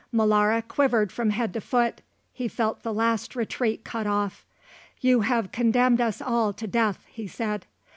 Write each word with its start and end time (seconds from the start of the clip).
Molara 0.11 0.63
quivered 0.67 1.11
from 1.11 1.29
head 1.29 1.53
to 1.53 1.61
foot; 1.61 2.01
he 2.33 2.47
felt 2.47 2.81
the 2.81 2.91
last 2.91 3.35
retreat 3.35 3.83
cut 3.83 4.07
off. 4.07 4.47
"You 4.99 5.21
have 5.21 5.51
condemned 5.51 6.01
us 6.01 6.23
all 6.23 6.53
to 6.53 6.65
death," 6.65 7.05
he 7.07 7.27
said. 7.27 7.67